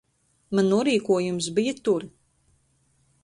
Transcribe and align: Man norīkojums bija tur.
Man 0.59 0.69
norīkojums 0.73 1.51
bija 1.59 1.75
tur. 1.89 2.09